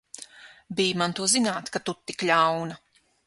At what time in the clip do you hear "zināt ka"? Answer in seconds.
1.33-1.79